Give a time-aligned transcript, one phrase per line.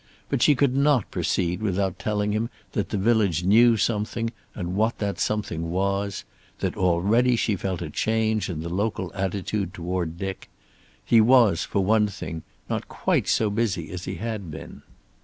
[0.29, 4.97] But she could not proceed without telling him that the village knew something, and what
[4.97, 6.23] that something was;
[6.57, 10.49] that already she felt a change in the local attitude toward Dick.
[11.05, 14.81] He was, for one thing, not quite so busy as he had been.